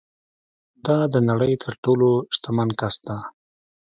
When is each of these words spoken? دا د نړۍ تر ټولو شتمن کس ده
دا 0.85 0.99
د 1.13 1.15
نړۍ 1.29 1.53
تر 1.63 1.73
ټولو 1.83 2.09
شتمن 2.35 2.69
کس 2.79 2.95
ده 3.07 3.17